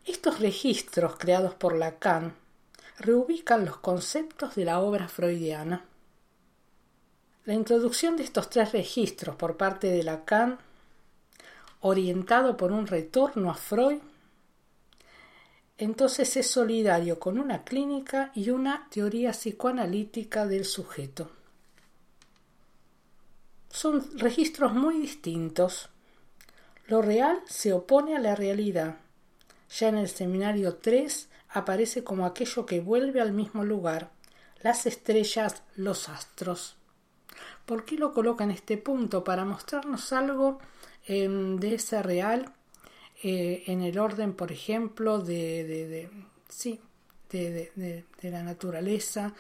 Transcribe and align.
Estos 0.10 0.40
registros 0.40 1.18
creados 1.18 1.54
por 1.54 1.76
Lacan 1.76 2.34
reubican 2.98 3.64
los 3.64 3.78
conceptos 3.78 4.56
de 4.56 4.66
la 4.66 4.80
obra 4.80 5.08
freudiana. 5.08 5.86
La 7.46 7.54
introducción 7.54 8.18
de 8.18 8.24
estos 8.24 8.50
tres 8.50 8.72
registros 8.72 9.36
por 9.36 9.56
parte 9.56 9.86
de 9.86 10.02
Lacan, 10.02 10.58
orientado 11.82 12.58
por 12.58 12.72
un 12.72 12.88
retorno 12.88 13.52
a 13.52 13.54
Freud, 13.54 14.00
entonces 15.78 16.36
es 16.38 16.50
solidario 16.50 17.20
con 17.20 17.38
una 17.38 17.64
clínica 17.64 18.32
y 18.34 18.50
una 18.50 18.88
teoría 18.90 19.30
psicoanalítica 19.30 20.48
del 20.48 20.66
sujeto. 20.66 21.30
Son 23.70 24.18
registros 24.18 24.73
muy 24.73 24.98
distintos. 24.98 25.90
Lo 26.88 27.04
real 27.04 27.44
se 27.46 27.73
opone 27.73 28.16
a 28.16 28.20
la 28.20 28.34
realidad 28.34 28.98
ya 29.70 29.89
en 29.89 29.98
el 29.98 30.09
seminario 30.09 30.75
3 30.75 31.30
aparece 31.50 32.03
como 32.03 32.25
aquello 32.25 32.66
que 32.66 32.80
vuelve 32.80 33.22
al 33.22 33.34
mismo 33.34 33.64
lugar, 33.64 34.11
las 34.61 34.86
estrellas, 34.86 35.64
los 35.76 36.09
astros. 36.09 36.78
¿Por 37.66 37.86
qué 37.86 37.95
lo 37.95 38.14
coloca 38.14 38.44
en 38.44 38.52
este 38.52 38.78
punto? 38.78 39.23
Para 39.23 39.45
mostrarnos 39.45 40.11
algo 40.11 40.59
em, 41.06 41.58
de 41.58 41.76
ese 41.76 42.02
real 42.02 42.53
eh, 43.23 43.64
en 43.67 43.81
el 43.81 44.00
orden, 44.00 44.34
por 44.34 44.52
ejemplo, 44.52 45.20
de, 45.20 45.64
de, 45.64 46.09
sí, 46.48 46.81
de, 47.30 48.06
la 48.23 48.44
naturaleza, 48.44 49.33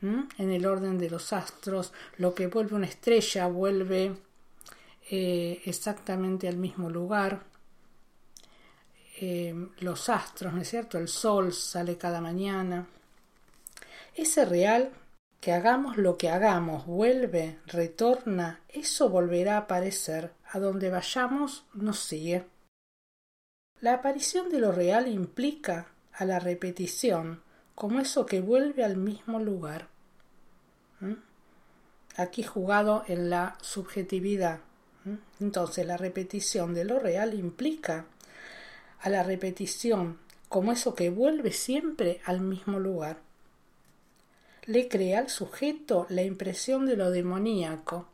en 0.00 0.50
el 0.50 0.66
orden 0.66 0.98
de 0.98 1.10
los 1.10 1.32
astros, 1.32 1.92
lo 2.18 2.34
que 2.34 2.46
vuelve 2.46 2.76
una 2.76 2.86
estrella 2.86 3.46
vuelve 3.48 4.14
eh, 5.10 5.62
exactamente 5.64 6.48
al 6.48 6.56
mismo 6.56 6.90
lugar. 6.90 7.44
Eh, 9.18 9.54
los 9.78 10.10
astros, 10.10 10.52
¿no 10.52 10.60
es 10.60 10.68
cierto? 10.68 10.98
El 10.98 11.08
sol 11.08 11.54
sale 11.54 11.96
cada 11.96 12.20
mañana. 12.20 12.86
Ese 14.14 14.44
real, 14.44 14.90
que 15.40 15.52
hagamos 15.52 15.96
lo 15.96 16.18
que 16.18 16.28
hagamos, 16.28 16.84
vuelve, 16.84 17.58
retorna, 17.66 18.60
eso 18.68 19.08
volverá 19.08 19.54
a 19.54 19.60
aparecer, 19.60 20.32
a 20.50 20.58
donde 20.58 20.90
vayamos 20.90 21.64
nos 21.72 21.98
sigue. 21.98 22.44
La 23.80 23.94
aparición 23.94 24.50
de 24.50 24.58
lo 24.58 24.70
real 24.72 25.08
implica 25.08 25.86
a 26.12 26.24
la 26.26 26.38
repetición 26.38 27.42
como 27.74 28.00
eso 28.00 28.26
que 28.26 28.40
vuelve 28.40 28.84
al 28.84 28.96
mismo 28.96 29.38
lugar. 29.38 29.88
¿Mm? 31.00 31.12
Aquí 32.16 32.42
jugado 32.42 33.04
en 33.06 33.30
la 33.30 33.56
subjetividad. 33.60 34.60
¿Mm? 35.04 35.14
Entonces 35.40 35.86
la 35.86 35.96
repetición 35.96 36.74
de 36.74 36.84
lo 36.84 36.98
real 36.98 37.34
implica 37.34 38.06
a 39.06 39.08
la 39.08 39.22
repetición 39.22 40.18
como 40.48 40.72
eso 40.72 40.96
que 40.96 41.10
vuelve 41.10 41.52
siempre 41.52 42.20
al 42.24 42.40
mismo 42.40 42.80
lugar. 42.80 43.18
Le 44.64 44.88
crea 44.88 45.20
al 45.20 45.30
sujeto 45.30 46.06
la 46.08 46.24
impresión 46.24 46.86
de 46.86 46.96
lo 46.96 47.12
demoníaco. 47.12 48.08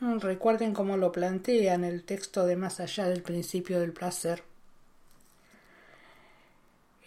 Mm, 0.00 0.20
recuerden 0.20 0.72
cómo 0.72 0.96
lo 0.96 1.12
plantea 1.12 1.74
en 1.74 1.84
el 1.84 2.04
texto 2.04 2.46
de 2.46 2.56
Más 2.56 2.80
allá 2.80 3.06
del 3.06 3.22
principio 3.22 3.80
del 3.80 3.92
placer. 3.92 4.44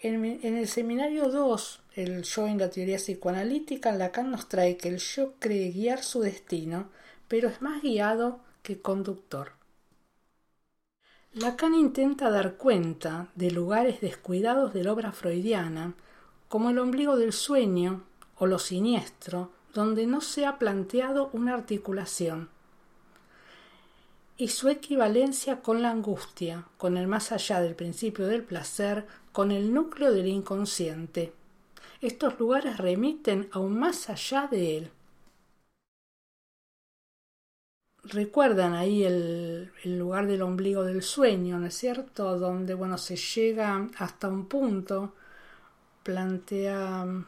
En, 0.03 0.23
en 0.23 0.57
el 0.57 0.67
seminario 0.67 1.29
2, 1.29 1.81
el 1.95 2.21
yo 2.21 2.45
en 2.45 2.59
la 2.59 2.69
teoría 2.69 2.97
psicoanalítica, 2.97 3.91
Lacan 3.93 4.29
nos 4.29 4.47
trae 4.47 4.77
que 4.77 4.89
el 4.89 4.99
yo 4.99 5.33
cree 5.39 5.71
guiar 5.71 6.03
su 6.03 6.21
destino, 6.21 6.91
pero 7.27 7.49
es 7.49 7.63
más 7.63 7.81
guiado 7.81 8.41
que 8.61 8.79
conductor. 8.79 9.53
Lacan 11.33 11.75
intenta 11.75 12.29
dar 12.29 12.55
cuenta 12.55 13.29
de 13.35 13.51
lugares 13.51 14.01
descuidados 14.01 14.73
de 14.73 14.83
la 14.83 14.91
obra 14.91 15.13
freudiana, 15.13 15.93
como 16.49 16.71
el 16.71 16.77
ombligo 16.77 17.15
del 17.15 17.31
sueño 17.31 18.03
o 18.35 18.47
lo 18.47 18.59
siniestro, 18.59 19.49
donde 19.73 20.07
no 20.07 20.19
se 20.19 20.45
ha 20.45 20.59
planteado 20.59 21.29
una 21.31 21.53
articulación, 21.53 22.49
y 24.35 24.49
su 24.49 24.67
equivalencia 24.67 25.61
con 25.61 25.81
la 25.81 25.91
angustia, 25.91 26.65
con 26.77 26.97
el 26.97 27.07
más 27.07 27.31
allá 27.31 27.61
del 27.61 27.75
principio 27.75 28.27
del 28.27 28.43
placer, 28.43 29.07
con 29.31 29.51
el 29.51 29.73
núcleo 29.73 30.11
del 30.11 30.27
inconsciente. 30.27 31.31
Estos 32.01 32.37
lugares 32.41 32.77
remiten 32.77 33.47
aún 33.53 33.79
más 33.79 34.09
allá 34.09 34.49
de 34.51 34.77
él. 34.79 34.91
Recuerdan 38.03 38.73
ahí 38.73 39.03
el, 39.03 39.71
lugar 39.83 40.27
del 40.27 40.41
ombligo 40.41 40.83
del 40.83 41.03
sueño, 41.03 41.59
¿no 41.59 41.67
es 41.67 41.75
cierto? 41.75 42.37
Donde, 42.37 42.73
bueno, 42.73 42.97
se 42.97 43.15
llega 43.15 43.87
hasta 43.97 44.27
un 44.27 44.47
punto, 44.47 45.13
plantea 46.03 47.05
mm, 47.05 47.25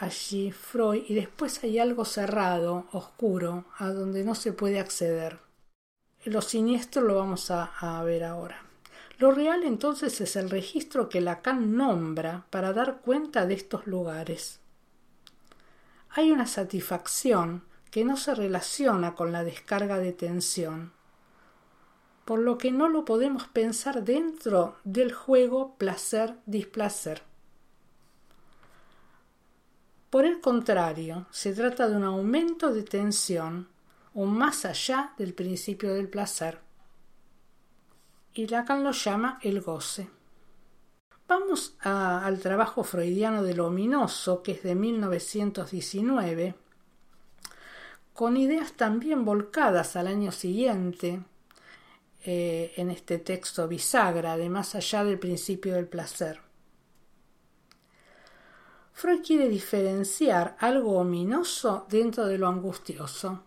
allí 0.00 0.52
Freud, 0.52 1.04
y 1.08 1.14
después 1.14 1.62
hay 1.64 1.78
algo 1.78 2.04
cerrado, 2.04 2.86
oscuro, 2.92 3.64
a 3.78 3.90
donde 3.90 4.24
no 4.24 4.34
se 4.34 4.52
puede 4.52 4.78
acceder. 4.80 5.38
Lo 6.24 6.40
siniestro 6.40 7.02
lo 7.02 7.16
vamos 7.16 7.50
a, 7.50 7.64
a 7.64 8.02
ver 8.02 8.24
ahora. 8.24 8.62
Lo 9.18 9.30
real 9.30 9.62
entonces 9.62 10.20
es 10.20 10.36
el 10.36 10.50
registro 10.50 11.08
que 11.08 11.20
Lacan 11.20 11.76
nombra 11.76 12.46
para 12.50 12.72
dar 12.72 13.00
cuenta 13.00 13.46
de 13.46 13.54
estos 13.54 13.86
lugares. 13.86 14.60
Hay 16.10 16.30
una 16.30 16.46
satisfacción 16.46 17.62
que 17.94 18.04
no 18.04 18.16
se 18.16 18.34
relaciona 18.34 19.14
con 19.14 19.30
la 19.30 19.44
descarga 19.44 20.00
de 20.00 20.12
tensión, 20.12 20.90
por 22.24 22.40
lo 22.40 22.58
que 22.58 22.72
no 22.72 22.88
lo 22.88 23.04
podemos 23.04 23.46
pensar 23.46 24.02
dentro 24.02 24.78
del 24.82 25.12
juego 25.12 25.76
placer-displacer. 25.78 27.22
Por 30.10 30.24
el 30.24 30.40
contrario, 30.40 31.26
se 31.30 31.52
trata 31.54 31.88
de 31.88 31.96
un 31.96 32.02
aumento 32.02 32.72
de 32.72 32.82
tensión, 32.82 33.68
un 34.12 34.36
más 34.36 34.64
allá 34.64 35.12
del 35.16 35.32
principio 35.32 35.94
del 35.94 36.08
placer. 36.08 36.58
Y 38.32 38.48
Lacan 38.48 38.82
lo 38.82 38.90
llama 38.90 39.38
el 39.40 39.60
goce. 39.60 40.10
Vamos 41.28 41.76
al 41.78 42.40
trabajo 42.40 42.82
freudiano 42.82 43.44
de 43.44 43.54
lo 43.54 43.68
ominoso, 43.68 44.42
que 44.42 44.50
es 44.50 44.64
de 44.64 44.74
1919, 44.74 46.63
con 48.14 48.36
ideas 48.36 48.72
también 48.74 49.24
volcadas 49.24 49.96
al 49.96 50.06
año 50.06 50.30
siguiente 50.30 51.20
eh, 52.24 52.72
en 52.76 52.90
este 52.90 53.18
texto 53.18 53.66
bisagra 53.68 54.36
de 54.36 54.48
más 54.48 54.76
allá 54.76 55.04
del 55.04 55.18
principio 55.18 55.74
del 55.74 55.88
placer. 55.88 56.40
Freud 58.92 59.20
quiere 59.26 59.48
diferenciar 59.48 60.56
algo 60.60 60.96
ominoso 61.00 61.86
dentro 61.90 62.26
de 62.26 62.38
lo 62.38 62.46
angustioso. 62.46 63.42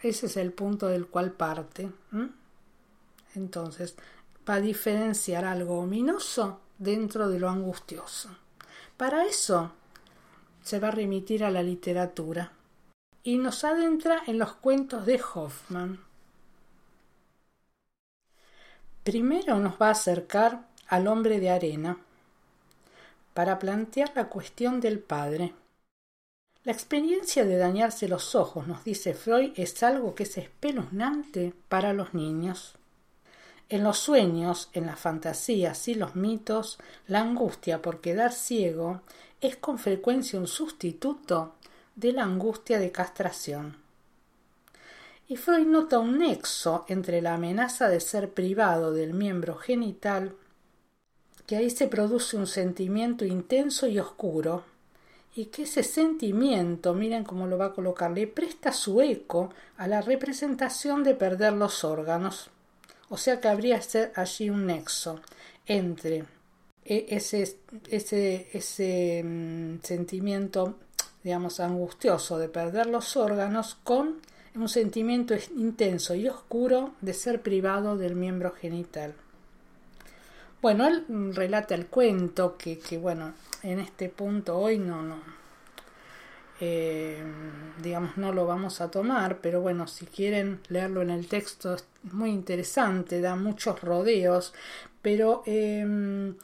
Ese 0.00 0.26
es 0.26 0.36
el 0.36 0.52
punto 0.52 0.86
del 0.86 1.08
cual 1.08 1.32
parte. 1.32 1.90
Entonces, 3.34 3.96
va 4.48 4.54
a 4.54 4.60
diferenciar 4.60 5.44
algo 5.44 5.80
ominoso 5.80 6.60
dentro 6.78 7.28
de 7.28 7.40
lo 7.40 7.48
angustioso. 7.48 8.28
Para 8.96 9.24
eso 9.24 9.72
se 10.62 10.78
va 10.78 10.88
a 10.88 10.92
remitir 10.92 11.42
a 11.42 11.50
la 11.50 11.64
literatura 11.64 12.52
y 13.22 13.38
nos 13.38 13.64
adentra 13.64 14.22
en 14.26 14.38
los 14.38 14.54
cuentos 14.54 15.06
de 15.06 15.20
Hoffman. 15.34 16.00
Primero 19.04 19.58
nos 19.58 19.80
va 19.80 19.88
a 19.88 19.92
acercar 19.92 20.68
al 20.88 21.06
hombre 21.06 21.40
de 21.40 21.50
arena 21.50 21.98
para 23.34 23.58
plantear 23.58 24.12
la 24.14 24.28
cuestión 24.28 24.80
del 24.80 24.98
padre. 24.98 25.54
La 26.64 26.72
experiencia 26.72 27.44
de 27.44 27.56
dañarse 27.56 28.06
los 28.06 28.34
ojos, 28.34 28.68
nos 28.68 28.84
dice 28.84 29.14
Freud, 29.14 29.52
es 29.56 29.82
algo 29.82 30.14
que 30.14 30.22
es 30.22 30.38
espeluznante 30.38 31.54
para 31.68 31.92
los 31.92 32.14
niños. 32.14 32.74
En 33.68 33.82
los 33.82 33.98
sueños, 33.98 34.68
en 34.72 34.86
las 34.86 35.00
fantasías 35.00 35.88
y 35.88 35.94
los 35.94 36.14
mitos, 36.14 36.78
la 37.06 37.20
angustia 37.20 37.82
por 37.82 38.00
quedar 38.00 38.32
ciego 38.32 39.00
es 39.40 39.56
con 39.56 39.78
frecuencia 39.78 40.38
un 40.38 40.46
sustituto 40.46 41.54
de 41.94 42.12
la 42.12 42.24
angustia 42.24 42.78
de 42.78 42.90
castración. 42.90 43.76
Y 45.28 45.36
Freud 45.36 45.66
nota 45.66 45.98
un 45.98 46.18
nexo 46.18 46.84
entre 46.88 47.22
la 47.22 47.34
amenaza 47.34 47.88
de 47.88 48.00
ser 48.00 48.32
privado 48.32 48.92
del 48.92 49.14
miembro 49.14 49.56
genital, 49.56 50.34
que 51.46 51.56
ahí 51.56 51.70
se 51.70 51.88
produce 51.88 52.36
un 52.36 52.46
sentimiento 52.46 53.24
intenso 53.24 53.86
y 53.86 53.98
oscuro, 53.98 54.64
y 55.34 55.46
que 55.46 55.62
ese 55.62 55.82
sentimiento, 55.82 56.92
miren 56.92 57.24
cómo 57.24 57.46
lo 57.46 57.56
va 57.56 57.66
a 57.66 57.72
colocar, 57.72 58.10
le 58.10 58.26
presta 58.26 58.72
su 58.72 59.00
eco 59.00 59.50
a 59.78 59.88
la 59.88 60.02
representación 60.02 61.02
de 61.02 61.14
perder 61.14 61.54
los 61.54 61.84
órganos. 61.84 62.50
O 63.08 63.16
sea 63.16 63.40
que 63.40 63.48
habría 63.48 63.80
ser 63.80 64.12
allí 64.14 64.50
un 64.50 64.66
nexo 64.66 65.20
entre 65.66 66.24
e, 66.84 67.06
ese, 67.10 67.56
ese, 67.88 68.48
ese 68.52 69.22
mm, 69.24 69.82
sentimiento, 69.82 70.76
digamos, 71.24 71.60
angustioso 71.60 72.38
de 72.38 72.48
perder 72.48 72.86
los 72.86 73.16
órganos 73.16 73.76
con 73.84 74.20
un 74.54 74.68
sentimiento 74.68 75.34
intenso 75.56 76.14
y 76.14 76.28
oscuro 76.28 76.92
de 77.00 77.14
ser 77.14 77.42
privado 77.42 77.96
del 77.96 78.14
miembro 78.14 78.52
genital. 78.52 79.14
Bueno, 80.60 80.86
él 80.86 81.34
relata 81.34 81.74
el 81.74 81.86
cuento 81.86 82.56
que, 82.56 82.78
que 82.78 82.98
bueno, 82.98 83.34
en 83.62 83.80
este 83.80 84.08
punto 84.08 84.56
hoy 84.58 84.78
no, 84.78 85.02
no, 85.02 85.18
eh, 86.60 87.20
digamos, 87.82 88.16
no 88.16 88.32
lo 88.32 88.46
vamos 88.46 88.80
a 88.80 88.90
tomar, 88.90 89.38
pero 89.38 89.60
bueno, 89.60 89.88
si 89.88 90.06
quieren 90.06 90.60
leerlo 90.68 91.02
en 91.02 91.10
el 91.10 91.26
texto 91.26 91.74
es 91.74 91.84
muy 92.04 92.30
interesante, 92.30 93.20
da 93.20 93.34
muchos 93.34 93.80
rodeos, 93.80 94.54
pero 95.00 95.42
eh, 95.46 96.34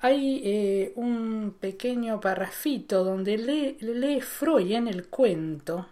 hay 0.00 0.40
eh, 0.44 0.92
un 0.94 1.56
pequeño 1.58 2.20
parrafito 2.20 3.02
donde 3.02 3.36
lee, 3.36 3.76
lee 3.80 4.20
Freud 4.20 4.70
en 4.72 4.86
el 4.88 5.08
cuento 5.08 5.88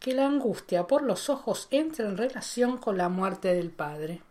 que 0.00 0.14
la 0.14 0.26
angustia 0.26 0.86
por 0.86 1.02
los 1.02 1.28
ojos 1.28 1.68
entra 1.70 2.06
en 2.08 2.16
relación 2.16 2.78
con 2.78 2.96
la 2.96 3.08
muerte 3.08 3.52
del 3.54 3.70
padre. 3.70 4.22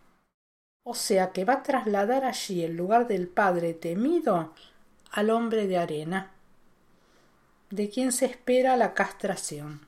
O 0.83 0.93
sea 0.93 1.31
que 1.31 1.43
va 1.43 1.55
a 1.55 1.63
trasladar 1.63 2.23
allí 2.23 2.63
el 2.63 2.77
lugar 2.77 3.07
del 3.07 3.27
padre 3.27 3.73
temido 3.73 4.53
al 5.11 5.29
hombre 5.29 5.67
de 5.67 5.77
arena, 5.77 6.31
de 7.69 7.89
quien 7.89 8.11
se 8.11 8.25
espera 8.25 8.77
la 8.77 8.93
castración. 8.93 9.86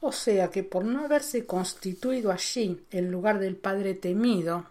O 0.00 0.12
sea 0.12 0.50
que 0.50 0.62
por 0.62 0.84
no 0.84 1.04
haberse 1.04 1.46
constituido 1.46 2.30
allí 2.30 2.84
el 2.90 3.10
lugar 3.10 3.38
del 3.38 3.56
padre 3.56 3.94
temido, 3.94 4.66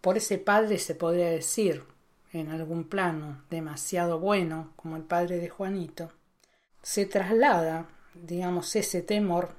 por 0.00 0.16
ese 0.16 0.38
padre 0.38 0.78
se 0.78 0.94
podría 0.94 1.30
decir, 1.30 1.84
en 2.32 2.50
algún 2.50 2.84
plano, 2.84 3.42
demasiado 3.50 4.18
bueno, 4.18 4.72
como 4.76 4.96
el 4.96 5.02
padre 5.02 5.38
de 5.38 5.48
Juanito, 5.48 6.10
se 6.82 7.06
traslada 7.06 7.86
digamos, 8.14 8.74
ese 8.76 9.02
temor 9.02 9.54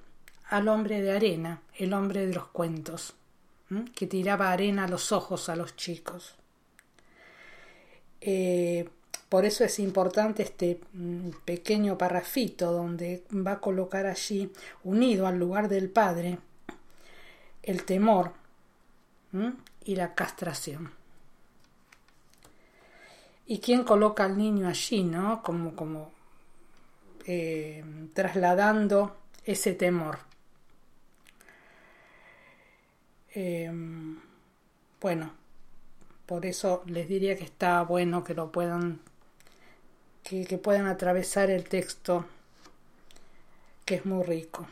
al 0.49 0.67
hombre 0.67 1.01
de 1.01 1.11
arena, 1.11 1.61
el 1.77 1.93
hombre 1.93 2.25
de 2.25 2.33
los 2.33 2.47
cuentos, 2.47 3.15
que 3.95 4.07
tiraba 4.07 4.51
arena 4.51 4.85
a 4.85 4.87
los 4.87 5.11
ojos 5.11 5.49
a 5.49 5.55
los 5.55 5.75
chicos. 5.75 6.35
Eh, 8.21 8.87
por 9.33 9.45
eso 9.45 9.63
es 9.63 9.79
importante 9.79 10.43
este 10.43 10.79
mm, 10.93 11.29
pequeño 11.43 11.97
parrafito 11.97 12.71
donde 12.71 13.23
va 13.31 13.53
a 13.53 13.59
colocar 13.59 14.05
allí, 14.05 14.53
unido 14.83 15.25
al 15.25 15.39
lugar 15.39 15.69
del 15.69 15.89
padre, 15.89 16.37
el 17.63 17.83
temor 17.83 18.33
y 19.85 19.95
la 19.95 20.13
castración. 20.13 20.91
¿Y 23.47 23.57
quién 23.57 23.83
coloca 23.83 24.23
al 24.23 24.37
niño 24.37 24.67
allí, 24.67 25.03
no? 25.03 25.41
Como, 25.41 25.75
como 25.75 26.11
eh, 27.25 27.83
trasladando 28.13 29.17
ese 29.45 29.73
temor. 29.73 30.19
Eh, 33.33 33.71
bueno, 35.01 35.33
por 36.27 36.45
eso 36.45 36.83
les 36.85 37.07
diría 37.07 37.35
que 37.35 37.45
está 37.45 37.81
bueno 37.81 38.23
que 38.23 38.35
lo 38.35 38.51
puedan, 38.51 38.99
que, 40.23 40.57
puedan 40.57 40.87
atravesar 40.87 41.49
el 41.49 41.67
texto, 41.67 42.25
que 43.85 43.95
es 43.95 44.05
muy 44.05 44.23
rico. 44.23 44.67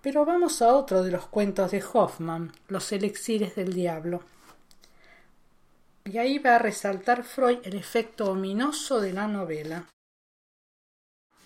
Pero 0.00 0.24
vamos 0.24 0.62
a 0.62 0.74
otro 0.74 1.02
de 1.02 1.10
los 1.10 1.26
cuentos 1.26 1.70
de 1.70 1.82
Hoffman, 1.92 2.52
Los 2.68 2.92
elixires 2.92 3.54
del 3.56 3.72
diablo. 3.72 4.22
Y 6.04 6.18
ahí 6.18 6.38
va 6.38 6.56
a 6.56 6.58
resaltar 6.58 7.24
Freud 7.24 7.58
el 7.64 7.74
efecto 7.76 8.30
ominoso 8.30 9.00
de 9.00 9.12
la 9.12 9.26
novela 9.26 9.86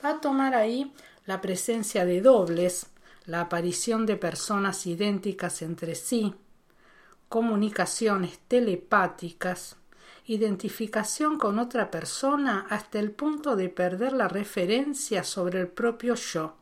va 0.05 0.11
a 0.11 0.21
tomar 0.21 0.55
ahí 0.55 0.93
la 1.27 1.41
presencia 1.41 2.05
de 2.05 2.21
dobles, 2.21 2.87
la 3.27 3.43
aparición 3.43 4.07
de 4.07 4.17
personas 4.17 4.87
idénticas 4.87 5.63
entre 5.63 5.95
sí, 5.95 6.35
comunicaciones 7.29 8.39
telepáticas, 8.49 9.77
identificación 10.29 11.39
con 11.39 11.59
otra 11.59 11.91
persona 11.91 12.67
hasta 12.69 12.99
el 12.99 13.11
punto 13.13 13.57
de 13.57 13.71
perder 13.71 14.13
la 14.13 14.29
referencia 14.29 15.25
sobre 15.25 15.59
el 15.59 15.69
propio 15.69 16.15
yo, 16.15 16.55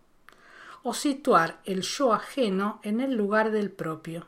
o 0.85 0.95
situar 0.95 1.61
el 1.65 1.83
yo 1.83 2.13
ajeno 2.13 2.79
en 2.85 3.01
el 3.01 3.17
lugar 3.17 3.51
del 3.51 3.73
propio, 3.73 4.27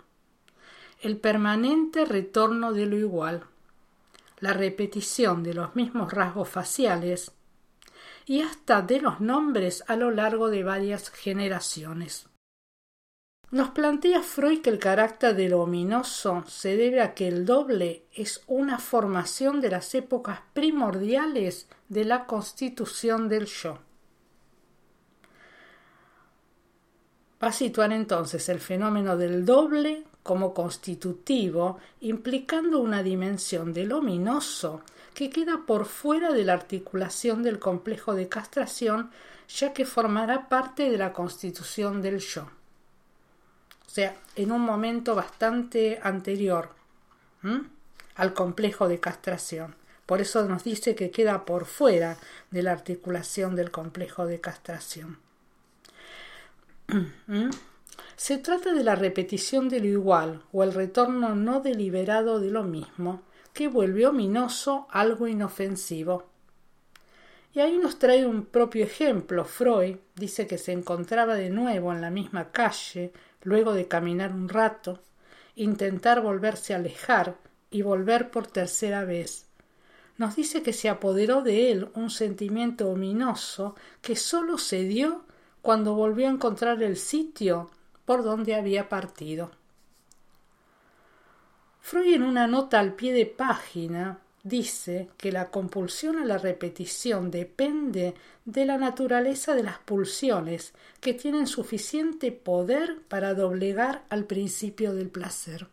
el 1.01 1.19
permanente 1.19 2.05
retorno 2.05 2.73
de 2.73 2.87
lo 2.87 2.97
igual, 2.97 3.45
la 4.41 4.55
repetición 4.55 5.45
de 5.45 5.55
los 5.55 5.77
mismos 5.77 6.13
rasgos 6.13 6.49
faciales, 6.49 7.31
y 8.27 8.43
hasta 8.43 8.83
de 8.83 9.01
los 9.01 9.21
nombres 9.21 9.85
a 9.87 9.95
lo 9.95 10.11
largo 10.11 10.51
de 10.51 10.65
varias 10.65 11.11
generaciones. 11.11 12.27
Nos 13.51 13.71
plantea 13.71 14.23
Freud 14.23 14.61
que 14.61 14.69
el 14.69 14.79
carácter 14.79 15.35
de 15.35 15.49
lo 15.49 15.63
ominoso 15.63 16.45
se 16.47 16.77
debe 16.77 17.01
a 17.01 17.15
que 17.15 17.29
el 17.29 17.47
doble 17.47 18.05
es 18.13 18.43
una 18.47 18.79
formación 18.79 19.63
de 19.63 19.71
las 19.71 19.95
épocas 19.95 20.41
primordiales 20.53 21.67
de 21.89 22.05
la 22.05 22.27
constitución 22.27 23.31
del 23.31 23.47
yo. 23.47 23.79
Va 27.43 27.49
a 27.49 27.53
situar 27.53 27.91
entonces 27.93 28.51
el 28.51 28.61
fenómeno 28.61 29.17
del 29.17 29.47
doble 29.47 30.05
como 30.23 30.53
constitutivo, 30.53 31.79
implicando 32.03 32.81
una 32.81 33.03
dimensión 33.03 33.73
del 33.73 33.93
ominoso 33.93 34.83
que 35.15 35.31
queda 35.31 35.63
por 35.65 35.87
fuera 35.87 36.33
de 36.33 36.45
la 36.45 36.53
articulación 36.53 37.43
del 37.43 37.59
complejo 37.59 38.15
de 38.15 38.29
castración, 38.29 39.11
ya 39.49 39.73
que 39.73 39.87
formará 39.87 40.51
parte 40.51 40.91
de 40.91 40.99
la 40.99 41.15
constitución 41.15 42.03
del 42.03 42.19
yo. 42.19 42.58
O 43.89 43.91
sea, 43.91 44.15
en 44.37 44.53
un 44.53 44.61
momento 44.61 45.15
bastante 45.15 45.99
anterior 46.03 46.69
al 48.15 48.35
complejo 48.35 48.87
de 48.87 49.01
castración. 49.01 49.75
Por 50.05 50.21
eso 50.21 50.47
nos 50.47 50.63
dice 50.63 50.95
que 50.95 51.11
queda 51.11 51.47
por 51.47 51.65
fuera 51.65 52.19
de 52.51 52.63
la 52.63 52.73
articulación 52.73 53.57
del 53.57 53.71
complejo 53.71 54.27
de 54.27 54.41
castración. 54.41 55.19
Se 58.17 58.37
trata 58.37 58.75
de 58.75 58.85
la 58.85 58.95
repetición 58.95 59.71
de 59.71 59.81
lo 59.81 59.87
igual 59.87 60.43
o 60.53 60.63
el 60.63 60.75
retorno 60.75 61.35
no 61.35 61.61
deliberado 61.61 62.41
de 62.41 62.51
lo 62.51 62.65
mismo, 62.65 63.23
que 63.55 63.69
vuelve 63.69 64.07
ominoso 64.07 64.87
algo 64.91 65.27
inofensivo. 65.27 66.29
Y 67.59 67.61
ahí 67.61 67.77
nos 67.77 67.99
trae 67.99 68.25
un 68.25 68.45
propio 68.45 68.85
ejemplo. 68.85 69.45
Freud 69.45 69.97
dice 70.15 70.47
que 70.47 70.59
se 70.59 70.71
encontraba 70.71 71.35
de 71.35 71.51
nuevo 71.51 71.93
en 71.93 72.01
la 72.01 72.09
misma 72.09 72.53
calle, 72.53 73.13
luego 73.43 73.73
de 73.73 73.89
caminar 73.89 74.33
un 74.33 74.49
rato, 74.49 75.03
intentar 75.57 76.21
volverse 76.21 76.73
a 76.73 76.77
alejar 76.77 77.35
y 77.73 77.83
volver 77.83 78.31
por 78.31 78.47
tercera 78.47 79.05
vez. 79.05 79.47
Nos 80.19 80.37
dice 80.37 80.63
que 80.63 80.73
se 80.73 80.89
apoderó 80.89 81.43
de 81.43 81.73
él 81.73 81.89
un 81.95 82.11
sentimiento 82.11 82.91
ominoso 82.91 83.75
que 84.03 84.15
sólo 84.15 84.57
se 84.57 84.85
dio 84.85 85.25
cuando 85.61 85.95
volvió 85.95 86.29
a 86.29 86.31
encontrar 86.31 86.81
el 86.85 86.97
sitio 86.97 87.73
por 88.05 88.23
donde 88.23 88.55
había 88.55 88.89
partido. 88.89 89.51
Freud 91.81 92.15
en 92.15 92.23
una 92.23 92.47
nota 92.47 92.79
al 92.79 92.95
pie 92.95 93.13
de 93.13 93.27
página 93.27 94.21
dice 94.43 95.09
que 95.17 95.33
la 95.33 95.51
compulsión 95.51 96.19
a 96.19 96.25
la 96.25 96.39
repetición 96.39 97.31
depende 97.31 98.15
de 98.45 98.65
la 98.65 98.79
naturaleza 98.79 99.55
de 99.55 99.63
las 99.63 99.79
pulsiones 99.79 100.73
que 101.01 101.15
tienen 101.15 101.47
suficiente 101.47 102.33
poder 102.33 103.01
para 103.09 103.35
doblegar 103.35 104.05
al 104.09 104.25
principio 104.25 104.95
del 104.95 105.09
placer. 105.09 105.67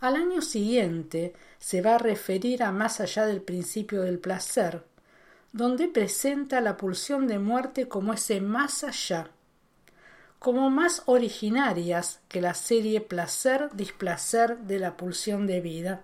Al 0.00 0.16
año 0.16 0.42
siguiente 0.42 1.32
se 1.58 1.80
va 1.80 1.94
a 1.94 1.98
referir 1.98 2.62
a 2.62 2.72
más 2.72 3.00
allá 3.00 3.24
del 3.24 3.40
principio 3.40 4.02
del 4.02 4.18
placer, 4.18 4.84
donde 5.52 5.88
presenta 5.88 6.60
la 6.60 6.76
pulsión 6.76 7.26
de 7.26 7.38
muerte 7.38 7.88
como 7.88 8.12
ese 8.12 8.40
más 8.42 8.84
allá, 8.84 9.30
como 10.44 10.68
más 10.68 11.04
originarias 11.06 12.20
que 12.28 12.42
la 12.42 12.52
serie 12.52 13.00
placer-displacer 13.00 14.58
de 14.58 14.78
la 14.78 14.94
pulsión 14.94 15.46
de 15.46 15.62
vida. 15.62 16.02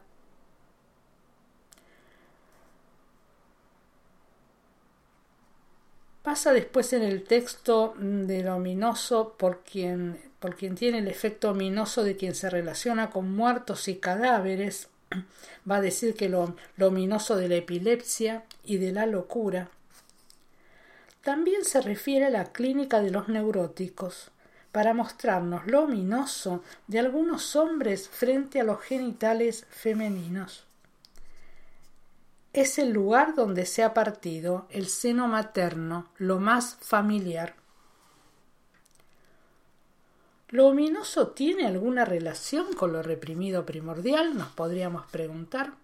Pasa 6.23 6.55
después 6.55 6.95
en 6.95 7.03
el 7.03 7.23
texto 7.25 7.93
del 7.99 8.49
ominoso 8.49 9.35
por 9.37 9.61
quien, 9.61 10.19
por 10.39 10.57
quien 10.57 10.75
tiene 10.75 11.01
el 11.01 11.09
efecto 11.09 11.51
ominoso 11.51 12.03
de 12.03 12.17
quien 12.17 12.35
se 12.35 12.49
relaciona 12.49 13.11
con 13.11 13.31
muertos 13.37 13.89
y 13.89 13.97
cadáveres, 13.97 14.89
va 15.71 15.77
a 15.77 15.81
decir 15.83 16.15
que 16.15 16.31
lo, 16.31 16.57
lo 16.79 16.87
ominoso 16.87 17.37
de 17.37 17.51
la 17.51 17.57
epilepsia 17.57 18.45
y 18.65 18.79
de 18.79 18.93
la 18.93 19.05
locura. 19.05 19.69
También 21.23 21.65
se 21.65 21.81
refiere 21.81 22.27
a 22.27 22.31
la 22.31 22.53
clínica 22.53 23.01
de 23.01 23.11
los 23.11 23.29
neuróticos, 23.29 24.31
para 24.73 24.95
mostrarnos 24.95 25.67
lo 25.67 25.83
ominoso 25.83 26.63
de 26.87 27.01
algunos 27.01 27.57
hombres 27.57 28.09
frente 28.09 28.61
a 28.61 28.65
los 28.65 28.81
genitales 28.81 29.67
femeninos. 29.71 30.65
Es 32.53 32.79
el 32.79 32.91
lugar 32.91 33.35
donde 33.35 33.67
se 33.67 33.83
ha 33.83 33.95
partido 33.95 34.67
el 34.71 34.89
seno 34.89 35.29
materno, 35.29 36.09
lo 36.19 36.41
más 36.41 36.77
familiar. 36.81 37.55
¿Lo 40.49 40.67
ominoso 40.67 41.29
tiene 41.29 41.67
alguna 41.67 42.05
relación 42.05 42.73
con 42.73 42.93
lo 42.93 43.03
reprimido 43.03 43.65
primordial? 43.65 44.37
Nos 44.37 44.49
podríamos 44.49 45.07
preguntar. 45.07 45.75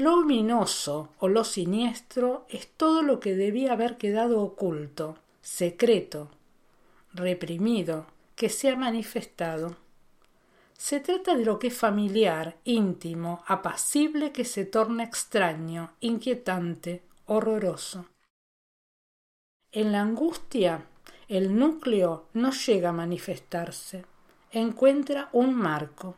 Lo 0.00 0.14
ominoso 0.14 1.10
o 1.18 1.28
lo 1.28 1.44
siniestro 1.44 2.46
es 2.48 2.68
todo 2.68 3.02
lo 3.02 3.20
que 3.20 3.36
debía 3.36 3.74
haber 3.74 3.98
quedado 3.98 4.40
oculto, 4.40 5.18
secreto, 5.42 6.30
reprimido, 7.12 8.06
que 8.34 8.48
se 8.48 8.70
ha 8.70 8.76
manifestado. 8.76 9.76
Se 10.72 11.00
trata 11.00 11.36
de 11.36 11.44
lo 11.44 11.58
que 11.58 11.66
es 11.66 11.76
familiar, 11.76 12.56
íntimo, 12.64 13.44
apacible 13.46 14.32
que 14.32 14.46
se 14.46 14.64
torna 14.64 15.04
extraño, 15.04 15.92
inquietante, 16.00 17.02
horroroso. 17.26 18.06
En 19.70 19.92
la 19.92 20.00
angustia, 20.00 20.86
el 21.28 21.54
núcleo 21.54 22.24
no 22.32 22.52
llega 22.52 22.88
a 22.88 22.92
manifestarse, 22.92 24.06
encuentra 24.50 25.28
un 25.34 25.54
marco. 25.54 26.16